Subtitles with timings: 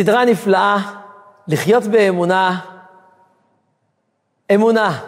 [0.00, 0.76] סדרה נפלאה,
[1.48, 2.60] לחיות באמונה.
[4.54, 5.00] אמונה,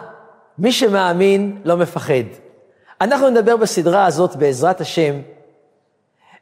[0.57, 2.27] מי שמאמין לא מפחד.
[3.01, 5.13] אנחנו נדבר בסדרה הזאת, בעזרת השם,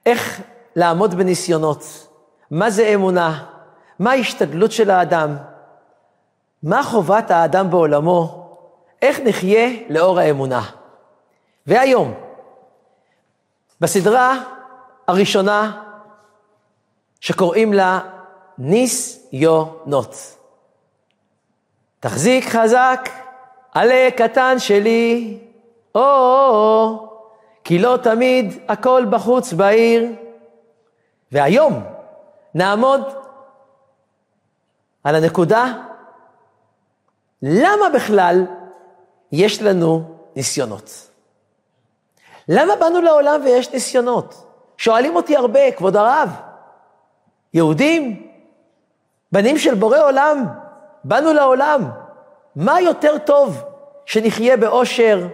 [0.06, 0.42] איך
[0.76, 2.08] לעמוד בניסיונות,
[2.52, 3.44] מה זה אמונה,
[4.00, 5.38] מה ההשתדלות של האדם,
[6.64, 8.56] מה חובת האדם בעולמו,
[9.02, 10.62] איך נחיה לאור האמונה.
[11.68, 12.14] והיום,
[13.82, 14.38] בסדרה
[15.08, 15.82] הראשונה,
[17.20, 18.00] שקוראים לה
[18.64, 20.16] ניסיונות.
[22.00, 23.10] תחזיק חזק,
[23.74, 25.40] עלה קטן שלי,
[25.96, 27.10] או, או, או,
[27.64, 30.08] כי לא תמיד הכל בחוץ בעיר.
[31.32, 31.84] והיום
[32.56, 33.02] נעמוד
[35.04, 35.66] על הנקודה,
[37.42, 38.46] למה בכלל
[39.32, 40.04] יש לנו
[40.36, 41.08] ניסיונות?
[42.48, 44.46] למה באנו לעולם ויש ניסיונות?
[44.78, 46.30] שואלים אותי הרבה, כבוד הרב,
[47.54, 48.31] יהודים,
[49.32, 50.46] בנים של בורא עולם,
[51.04, 51.90] באנו לעולם,
[52.56, 53.64] מה יותר טוב
[54.06, 55.28] שנחיה באושר,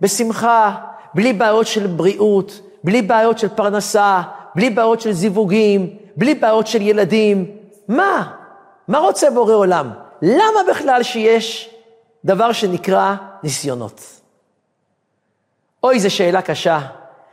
[0.00, 0.74] בשמחה,
[1.14, 4.22] בלי בעיות של בריאות, בלי בעיות של פרנסה,
[4.54, 7.56] בלי בעיות של זיווגים, בלי בעיות של ילדים.
[7.88, 8.32] מה?
[8.88, 9.90] מה רוצה בורא עולם?
[10.22, 11.74] למה בכלל שיש
[12.24, 14.00] דבר שנקרא ניסיונות?
[15.82, 16.78] אוי, זו שאלה קשה.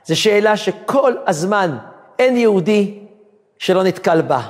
[0.05, 1.77] זו שאלה שכל הזמן
[2.19, 2.99] אין יהודי
[3.57, 4.41] שלא נתקל בה.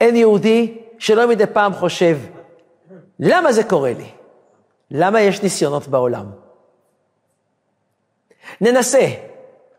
[0.00, 2.18] אין יהודי שלא מדי פעם חושב,
[3.18, 4.10] למה זה קורה לי?
[4.90, 6.26] למה יש ניסיונות בעולם?
[8.60, 9.06] ננסה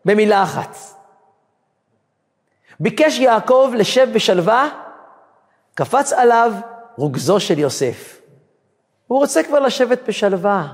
[0.05, 0.77] במילה אחת.
[2.79, 4.69] ביקש יעקב לשב בשלווה,
[5.73, 6.51] קפץ עליו
[6.97, 8.21] רוגזו של יוסף.
[9.07, 10.67] הוא רוצה כבר לשבת בשלווה.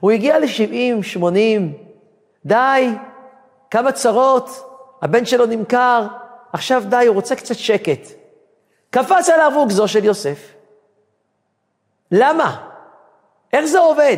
[0.00, 1.74] הוא הגיע ל-70, 80,
[2.46, 2.88] די,
[3.70, 4.48] כמה צרות,
[5.02, 6.06] הבן שלו נמכר,
[6.52, 8.21] עכשיו די, הוא רוצה קצת שקט.
[8.92, 10.38] קפץ עליו רוגזו של יוסף.
[12.10, 12.56] למה?
[13.52, 14.16] איך זה עובד?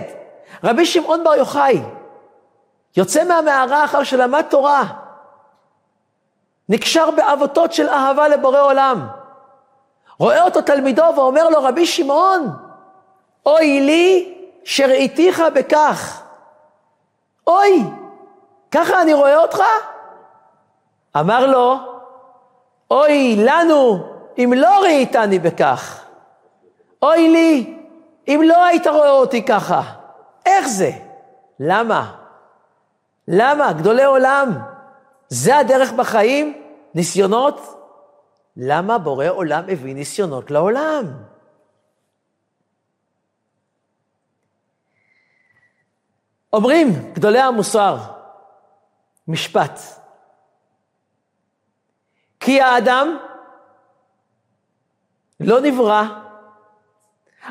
[0.65, 1.83] רבי שמעון בר יוחאי
[2.97, 4.83] יוצא מהמערה אחר שלמד תורה,
[6.69, 9.07] נקשר בעבותות של אהבה לבורא עולם.
[10.19, 12.57] רואה אותו תלמידו ואומר לו, רבי שמעון,
[13.47, 14.35] אוי לי
[14.65, 16.23] שראיתיך בכך.
[17.47, 17.85] אוי,
[18.71, 19.63] ככה אני רואה אותך?
[21.17, 21.77] אמר לו,
[22.91, 26.05] אוי לנו אם לא ראיתני בכך.
[27.03, 27.79] אוי לי
[28.29, 29.83] אם לא היית רואה אותי ככה.
[30.47, 30.91] איך זה?
[31.61, 32.17] למה?
[33.29, 33.73] למה?
[33.73, 34.59] גדולי עולם.
[35.29, 36.63] זה הדרך בחיים?
[36.95, 37.61] ניסיונות?
[38.57, 41.05] למה בורא עולם הביא ניסיונות לעולם?
[46.53, 47.97] אומרים גדולי המוסר,
[49.29, 49.81] משפט,
[52.41, 53.17] כי האדם
[55.41, 56.03] לא נברא.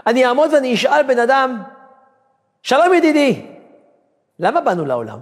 [0.08, 1.64] אני אעמוד ואני אשאל בן אדם,
[2.62, 3.58] שלום ידידי,
[4.40, 5.20] למה באנו לעולם?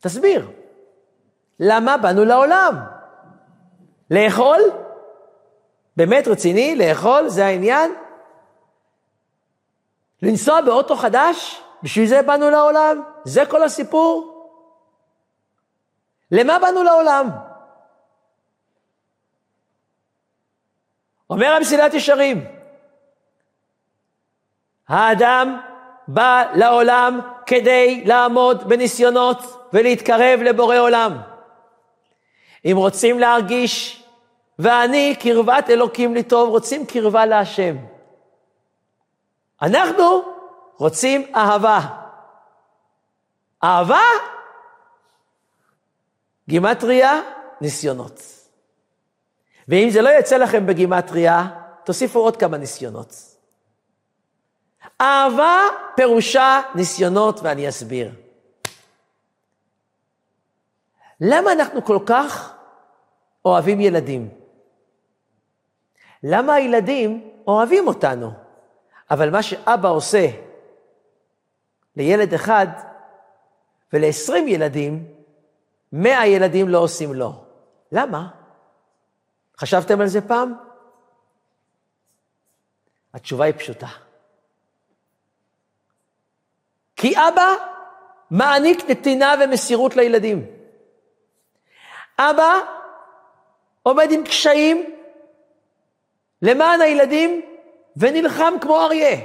[0.00, 0.50] תסביר.
[1.60, 2.74] למה באנו לעולם?
[4.10, 4.60] לאכול?
[5.96, 6.76] באמת רציני?
[6.76, 7.28] לאכול?
[7.28, 7.94] זה העניין?
[10.22, 11.62] לנסוע באוטו חדש?
[11.82, 13.02] בשביל זה באנו לעולם?
[13.24, 14.32] זה כל הסיפור?
[16.30, 17.45] למה באנו לעולם?
[21.30, 22.44] אומר המסילת ישרים,
[24.88, 25.60] האדם
[26.08, 31.18] בא לעולם כדי לעמוד בניסיונות ולהתקרב לבורא עולם.
[32.64, 34.04] אם רוצים להרגיש,
[34.58, 37.76] ואני קרבת אלוקים לי טוב, רוצים קרבה להשם.
[39.62, 40.22] אנחנו
[40.76, 41.80] רוצים אהבה.
[43.64, 44.02] אהבה?
[46.48, 47.20] גימטריה,
[47.60, 48.20] ניסיונות.
[49.68, 51.48] ואם זה לא יצא לכם בגימטריה,
[51.84, 53.36] תוסיפו עוד כמה ניסיונות.
[55.00, 55.58] אהבה
[55.96, 58.10] פירושה ניסיונות, ואני אסביר.
[61.20, 62.54] למה אנחנו כל כך
[63.44, 64.28] אוהבים ילדים?
[66.22, 68.30] למה הילדים אוהבים אותנו?
[69.10, 70.26] אבל מה שאבא עושה
[71.96, 72.66] לילד אחד
[73.92, 75.06] ול-20 ילדים,
[75.92, 77.32] 100 ילדים לא עושים לו.
[77.92, 78.28] למה?
[79.60, 80.54] חשבתם על זה פעם?
[83.14, 83.86] התשובה היא פשוטה.
[86.96, 87.54] כי אבא
[88.30, 90.46] מעניק נתינה ומסירות לילדים.
[92.18, 92.60] אבא
[93.82, 94.96] עומד עם קשיים
[96.42, 97.42] למען הילדים
[97.96, 99.16] ונלחם כמו אריה.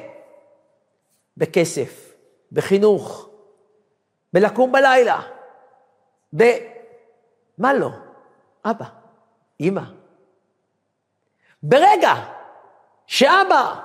[1.37, 2.13] בכסף,
[2.51, 3.29] בחינוך,
[4.33, 5.21] בלקום בלילה,
[6.37, 6.43] ב...
[7.57, 7.89] מה לא?
[8.65, 8.85] אבא,
[9.59, 10.00] אמא.
[11.63, 12.13] ברגע
[13.07, 13.75] שאבא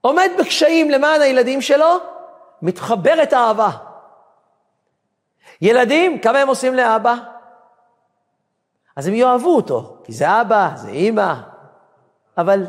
[0.00, 1.98] עומד בקשיים למען הילדים שלו,
[2.62, 3.70] מתחברת אהבה.
[5.60, 7.14] ילדים, כמה הם עושים לאבא?
[8.96, 11.34] אז הם יאהבו אותו, כי זה אבא, זה אימא,
[12.38, 12.66] אבל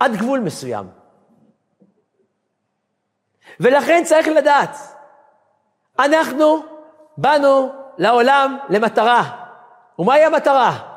[0.00, 0.88] עד גבול מסוים.
[3.60, 4.76] ולכן צריך לדעת,
[5.98, 6.62] אנחנו
[7.16, 9.22] באנו לעולם למטרה.
[9.98, 10.91] ומהי המטרה?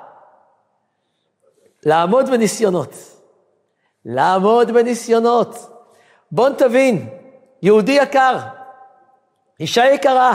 [1.85, 2.93] לעמוד בניסיונות.
[4.05, 5.69] לעמוד בניסיונות.
[6.31, 7.09] בוא תבין,
[7.61, 8.37] יהודי יקר,
[9.59, 10.33] אישה יקרה,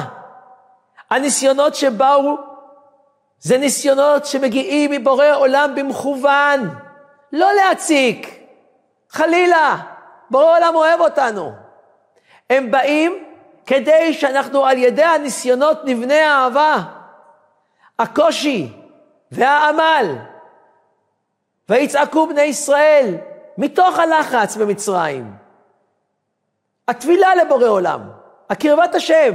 [1.11, 2.37] הניסיונות שבאו
[3.39, 6.69] זה ניסיונות שמגיעים מבורא עולם במכוון,
[7.33, 8.41] לא להציק,
[9.11, 9.77] חלילה,
[10.31, 11.53] בורא עולם אוהב אותנו.
[12.51, 13.25] הם באים
[13.67, 16.77] כדי שאנחנו על ידי הניסיונות נבנה אהבה.
[17.99, 18.73] הקושי
[19.33, 20.17] והעמל,
[21.71, 23.17] ויצעקו בני ישראל
[23.59, 25.35] מתוך הלחץ במצרים.
[26.89, 28.11] התפילה לבורא עולם,
[28.51, 29.35] הקרבת השם,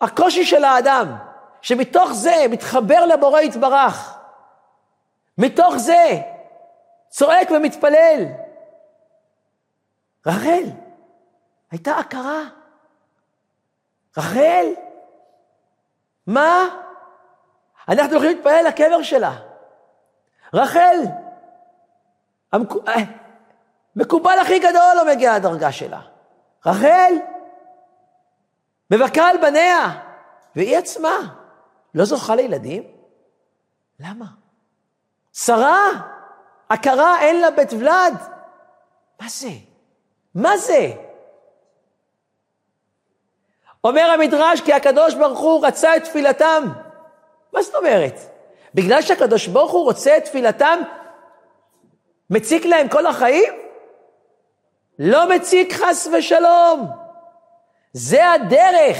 [0.00, 1.16] הקושי של האדם,
[1.62, 4.18] שמתוך זה מתחבר לבורא יתברך.
[5.38, 6.20] מתוך זה
[7.08, 8.24] צועק ומתפלל.
[10.26, 10.64] רחל,
[11.70, 12.42] הייתה הכרה.
[14.16, 14.66] רחל,
[16.26, 16.64] מה?
[17.88, 19.32] אנחנו הולכים להתפלל לקבר שלה.
[20.54, 20.96] רחל,
[22.52, 26.00] המקובל הכי גדול לא מגיע לדרגה שלה.
[26.66, 27.14] רחל,
[28.90, 30.00] מבכה על בניה,
[30.56, 31.16] והיא עצמה
[31.94, 32.82] לא זוכה לילדים?
[34.00, 34.26] למה?
[35.32, 35.88] שרה,
[36.70, 38.14] הכרה אין לה בית ולד.
[39.20, 39.48] מה זה?
[40.34, 40.92] מה זה?
[43.84, 46.64] אומר המדרש כי הקדוש ברוך הוא רצה את תפילתם.
[47.52, 48.20] מה זאת אומרת?
[48.74, 50.80] בגלל שהקדוש ברוך הוא רוצה את תפילתם,
[52.30, 53.52] מציק להם כל החיים?
[54.98, 56.90] לא מציק חס ושלום.
[57.92, 58.98] זה הדרך,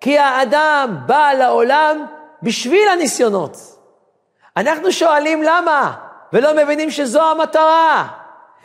[0.00, 2.06] כי האדם בא לעולם
[2.42, 3.56] בשביל הניסיונות.
[4.56, 5.96] אנחנו שואלים למה,
[6.32, 8.08] ולא מבינים שזו המטרה.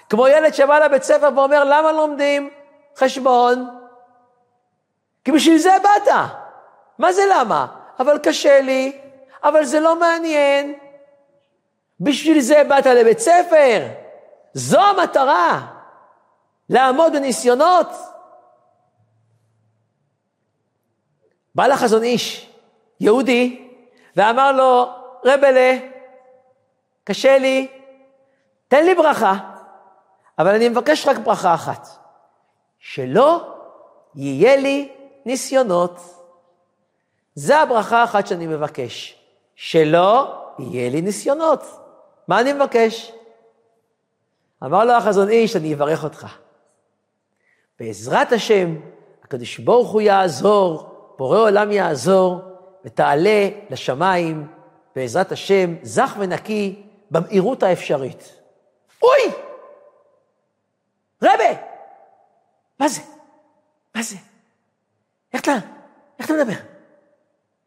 [0.09, 2.49] כמו ילד שבא לבית ספר ואומר, למה לומדים
[2.97, 3.69] חשבון?
[5.25, 6.13] כי בשביל זה באת.
[6.99, 7.65] מה זה למה?
[7.99, 8.99] אבל קשה לי,
[9.44, 10.75] אבל זה לא מעניין.
[12.01, 13.88] בשביל זה באת לבית ספר.
[14.53, 15.68] זו המטרה,
[16.69, 17.88] לעמוד בניסיונות.
[21.56, 22.50] בא לחזון איש,
[23.00, 23.69] יהודי,
[24.15, 24.89] ואמר לו,
[25.25, 25.77] רבלה,
[27.03, 27.68] קשה לי,
[28.68, 29.33] תן לי ברכה,
[30.39, 31.88] אבל אני מבקש רק ברכה אחת,
[32.80, 33.56] שלא
[34.15, 34.92] יהיה לי
[35.25, 36.00] ניסיונות.
[37.36, 39.15] זה הברכה האחת שאני מבקש,
[39.56, 41.81] שלא יהיה לי ניסיונות.
[42.31, 43.12] מה אני מבקש?
[44.63, 46.28] אמר לו החזון איש, אני אברך אותך.
[47.80, 48.75] בעזרת השם,
[49.24, 52.42] הקדוש ברוך הוא יעזור, בורא עולם יעזור,
[52.86, 54.48] ותעלה לשמיים,
[54.95, 58.36] בעזרת השם, זך ונקי, במהירות האפשרית.
[59.04, 59.33] אוי!
[61.24, 61.62] רבה!
[62.80, 63.01] מה זה?
[63.95, 64.16] מה זה?
[65.33, 65.56] איך אתה,
[66.19, 66.60] איך אתה מדבר?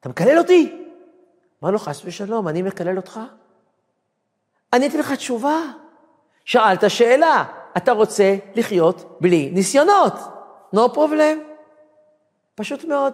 [0.00, 0.86] אתה מקלל אותי?
[1.62, 3.20] אמר לו, חס ושלום, אני מקלל אותך?
[4.74, 5.60] עניתי לך תשובה.
[6.44, 7.44] שאלת שאלה,
[7.76, 10.14] אתה רוצה לחיות בלי ניסיונות.
[10.74, 11.38] no problem.
[12.54, 13.12] פשוט מאוד.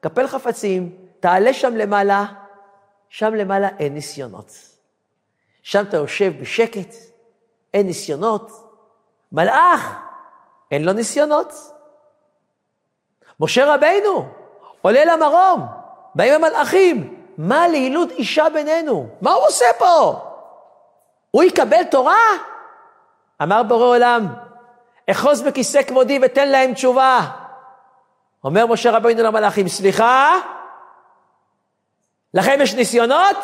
[0.00, 2.24] קפל חפצים, תעלה שם למעלה,
[3.08, 4.52] שם למעלה אין ניסיונות.
[5.62, 6.94] שם אתה יושב בשקט,
[7.74, 8.50] אין ניסיונות.
[9.32, 9.98] מלאך,
[10.70, 11.52] אין לו ניסיונות.
[13.40, 14.28] משה רבינו
[14.82, 15.66] עולה למרום,
[16.14, 19.08] באים המלאכים, מה לילות אישה בינינו?
[19.20, 20.20] מה הוא עושה פה?
[21.32, 22.24] הוא יקבל תורה?
[23.42, 24.26] אמר בורא עולם,
[25.10, 27.20] אחוז בכיסא כבודי ותן להם תשובה.
[28.44, 30.36] אומר משה רבינו למלאכים, סליחה,
[32.34, 33.36] לכם יש ניסיונות?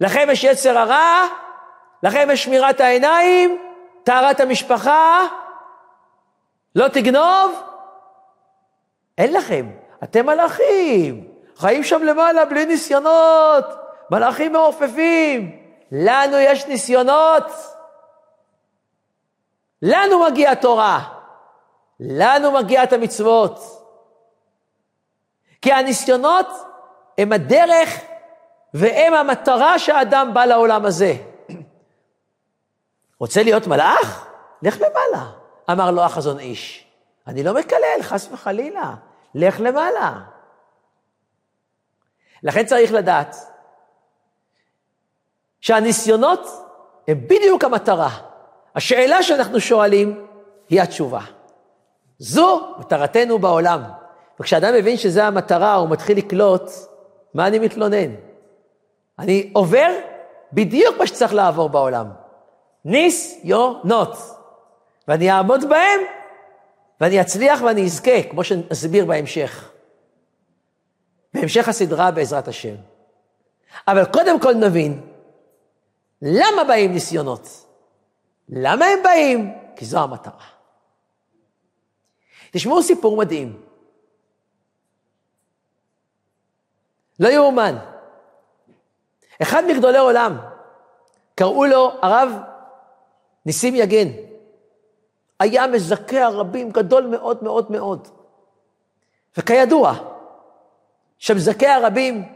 [0.00, 1.26] לכם יש יצר הרע?
[2.02, 3.58] לכם יש שמירת העיניים?
[4.04, 5.20] טהרת המשפחה?
[6.74, 7.62] לא תגנוב?
[9.18, 9.66] אין לכם.
[10.04, 13.64] אתם מלאכים, חיים שם למעלה בלי ניסיונות,
[14.10, 15.63] מלאכים מעופפים.
[15.94, 17.44] לנו יש ניסיונות.
[19.82, 21.08] לנו מגיע תורה.
[22.00, 23.58] לנו מגיע את המצוות.
[25.62, 26.46] כי הניסיונות
[27.18, 28.00] הם הדרך
[28.74, 31.14] והם המטרה שהאדם בא לעולם הזה.
[33.20, 34.26] רוצה להיות מלאך?
[34.62, 35.30] לך למעלה,
[35.70, 36.86] אמר לו החזון איש.
[37.26, 38.94] אני לא מקלל, חס וחלילה,
[39.34, 40.20] לך למעלה.
[42.42, 43.36] לכן צריך לדעת
[45.64, 46.48] שהניסיונות
[47.08, 48.10] הם בדיוק המטרה.
[48.74, 50.26] השאלה שאנחנו שואלים
[50.68, 51.20] היא התשובה.
[52.18, 53.82] זו מטרתנו בעולם.
[54.40, 56.70] וכשאדם מבין שזו המטרה, הוא מתחיל לקלוט,
[57.34, 58.14] מה אני מתלונן?
[59.18, 59.88] אני עובר
[60.52, 62.06] בדיוק מה שצריך לעבור בעולם.
[62.84, 64.16] ניסיונות.
[65.08, 66.00] ואני אעמוד בהם,
[67.00, 69.70] ואני אצליח ואני אזכה, כמו שנסביר בהמשך.
[71.34, 72.74] בהמשך הסדרה בעזרת השם.
[73.88, 75.13] אבל קודם כל נבין,
[76.26, 77.48] למה באים ניסיונות?
[78.48, 79.54] למה הם באים?
[79.76, 80.44] כי זו המטרה.
[82.50, 83.62] תשמעו סיפור מדהים.
[87.20, 87.76] לא יאומן.
[89.42, 90.38] אחד מגדולי עולם,
[91.34, 92.30] קראו לו הרב
[93.46, 94.08] ניסים יגן.
[95.40, 98.08] היה מזכה הרבים גדול מאוד מאוד מאוד.
[99.36, 99.92] וכידוע,
[101.18, 102.32] שמזכה הרבים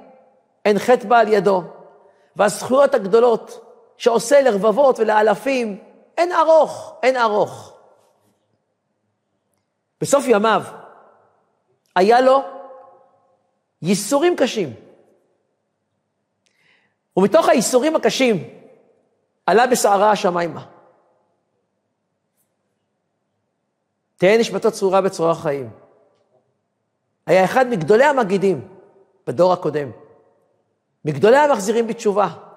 [0.65, 1.63] אין חטא בה על ידו,
[2.37, 3.68] והזכויות הגדולות
[3.99, 5.81] שעושה לרבבות ולאלפים,
[6.17, 7.73] אין ארוך, אין ארוך.
[10.01, 10.63] בסוף ימיו
[11.97, 12.43] היה לו
[13.83, 14.75] ייסורים קשים.
[17.17, 18.45] ומתוך הייסורים הקשים
[19.47, 20.67] עלה בסערה השמיימה.
[24.17, 25.71] תהא נשמתו צרורה בצרור החיים.
[27.27, 28.69] היה אחד מגדולי המגידים
[29.27, 29.91] בדור הקודם,
[31.05, 32.48] מגדולי המחזירים בתשובה.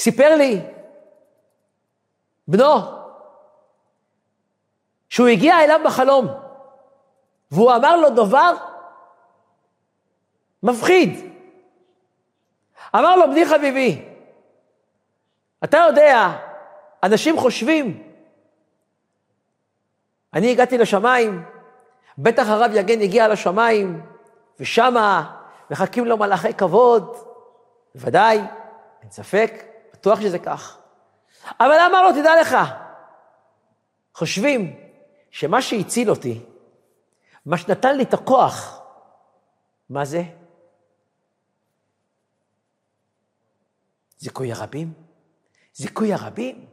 [0.00, 0.60] סיפר לי
[2.48, 2.74] בנו
[5.08, 6.26] שהוא הגיע אליו בחלום,
[7.50, 8.54] והוא אמר לו דבר
[10.62, 11.30] מפחיד.
[12.94, 14.08] אמר לו, בני חביבי,
[15.64, 16.28] אתה יודע,
[17.02, 18.02] אנשים חושבים,
[20.34, 21.44] אני הגעתי לשמיים,
[22.18, 24.06] בטח הרב יגן הגיע לשמיים,
[24.60, 25.36] ושמה
[25.70, 27.16] מחכים לו מלאכי כבוד,
[27.94, 28.38] בוודאי,
[29.02, 29.69] אין ספק,
[30.00, 30.78] בטוח שזה כך.
[31.60, 32.56] אבל אמר לו, תדע לך,
[34.14, 34.76] חושבים
[35.30, 36.40] שמה שהציל אותי,
[37.46, 38.82] מה שנתן לי את הכוח,
[39.90, 40.22] מה זה?
[44.18, 44.92] זיכוי הרבים.
[45.74, 46.66] זיכוי הרבים,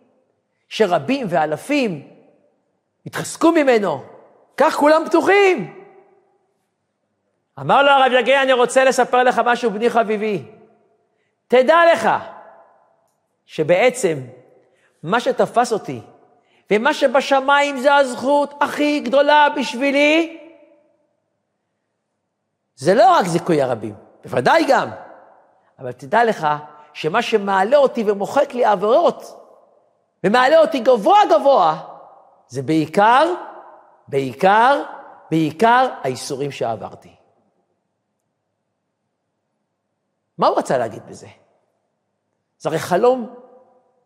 [0.67, 2.07] שרבים ואלפים
[3.05, 4.03] התחזקו ממנו,
[4.57, 5.84] כך כולם פתוחים.
[7.60, 10.43] אמר לו הרב יגע, אני רוצה לספר לך משהו, בני חביבי.
[11.48, 12.10] תדע לך
[13.48, 14.22] שבעצם
[15.04, 16.01] מה שתפס אותי
[16.72, 20.39] ומה שבשמיים זה הזכות הכי גדולה בשבילי,
[22.75, 24.89] זה לא רק זיכוי הרבים, בוודאי גם,
[25.80, 26.48] אבל תדע לך
[26.94, 29.24] שמה שמעלה אותי ומוחק לי עבירות,
[30.24, 31.80] ומעלה אותי גבוה גבוה,
[32.48, 33.34] זה בעיקר,
[34.08, 34.84] בעיקר,
[35.32, 37.16] בעיקר האיסורים שעברתי.
[40.38, 41.27] מה הוא רצה להגיד בזה?
[42.58, 43.36] זה הרי חלום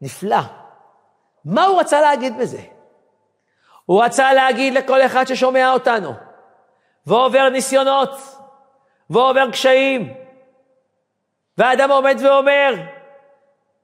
[0.02, 0.42] נפלא.
[1.46, 2.62] מה הוא רצה להגיד בזה?
[3.86, 6.14] הוא רצה להגיד לכל אחד ששומע אותנו,
[7.06, 8.10] ועובר ניסיונות,
[9.10, 10.14] ועובר קשיים,
[11.58, 12.74] והאדם עומד ואומר,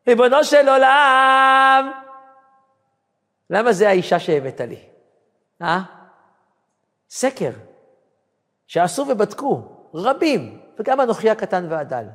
[0.08, 1.92] ריבונו של עולם,
[3.50, 4.80] למה זה האישה שהבאת לי?
[5.62, 5.80] אה?
[7.10, 7.52] סקר
[8.68, 9.62] שעשו ובדקו,
[9.94, 12.06] רבים, וגם אנוכי הקטן והדל,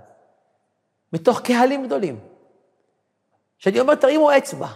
[1.13, 2.32] מתוך קהלים גדולים,
[3.63, 4.67] שאני אומר, תרימו אצבע.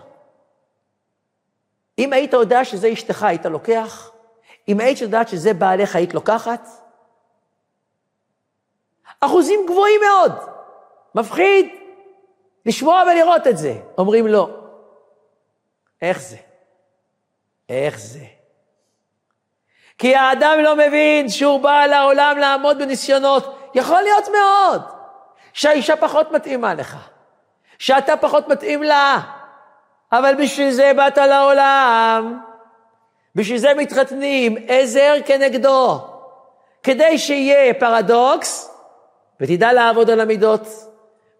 [1.98, 4.10] אם היית יודע שזה אשתך, היית לוקח?
[4.68, 6.68] אם היית יודעת שזה בעליך, היית לוקחת?
[9.20, 10.32] אחוזים גבוהים מאוד.
[11.14, 11.66] מפחיד
[12.66, 13.80] לשמוע ולראות את זה.
[13.98, 14.48] אומרים לא.
[16.02, 16.36] איך זה?
[17.68, 18.24] איך זה?
[19.98, 23.58] כי האדם לא מבין שהוא בא לעולם לעמוד בניסיונות.
[23.74, 24.82] יכול להיות מאוד
[25.52, 27.08] שהאישה פחות מתאימה לך,
[27.78, 29.20] שאתה פחות מתאים לה,
[30.12, 32.40] אבל בשביל זה באת לעולם.
[33.34, 36.00] בשביל זה מתחתנים, עזר כנגדו,
[36.82, 38.70] כדי שיהיה פרדוקס,
[39.40, 40.66] ותדע לעבוד על המידות.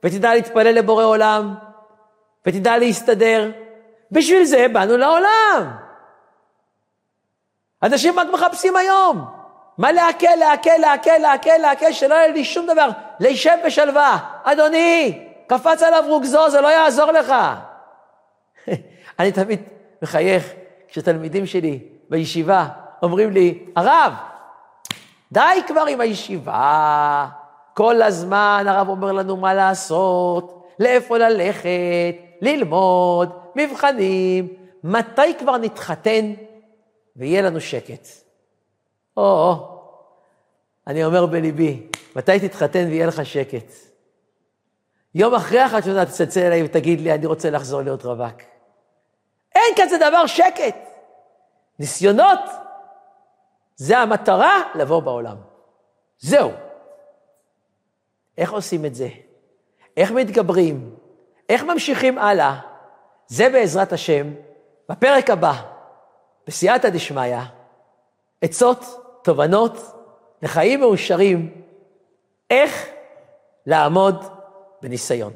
[0.05, 1.55] ותדע להתפלל לבורא עולם,
[2.47, 3.50] ותדע להסתדר.
[4.12, 5.76] בשביל זה באנו לעולם.
[7.83, 9.25] אנשים רק מחפשים היום.
[9.78, 12.88] מה להקל, להקל, להקל, להקל, להקל, שלא יהיה לי שום דבר.
[13.21, 14.19] להישב בשלווה.
[14.45, 17.34] אדוני, קפץ עליו רוגזו, זה לא יעזור לך.
[19.18, 19.60] אני תמיד
[20.02, 20.52] מחייך
[20.88, 21.78] כשתלמידים שלי
[22.10, 22.68] בישיבה
[23.02, 24.12] אומרים לי, הרב,
[25.32, 27.26] די כבר עם הישיבה.
[27.74, 34.48] כל הזמן הרב אומר לנו מה לעשות, לאיפה ללכת, ללמוד, מבחנים.
[34.84, 36.32] מתי כבר נתחתן
[37.16, 38.08] ויהיה לנו שקט?
[39.16, 39.56] או,
[40.86, 41.86] אני אומר בליבי,
[42.16, 43.86] מתי תתחתן ויהיה לך שקט?
[45.18, 48.42] יום אחרי החתונה תצלצל אליי ותגיד לי, אני רוצה לחזור להיות רווק.
[49.54, 50.76] אין כזה דבר שקט.
[51.78, 52.38] ניסיונות,
[53.76, 55.37] זה המטרה לבוא בעולם.
[56.18, 56.50] זהו.
[58.38, 59.08] איך עושים את זה?
[59.96, 60.94] איך מתגברים?
[61.49, 62.61] איך ממשיכים הלאה?
[63.26, 64.35] זה בעזרת השם,
[64.88, 65.52] בפרק הבא,
[66.46, 67.37] בסייעתא דשמיא,
[68.42, 68.85] עצות,
[69.23, 69.73] תובנות
[70.42, 71.62] לחיים מאושרים,
[72.50, 72.87] איך
[73.66, 74.36] לעמוד
[74.83, 75.33] من السيان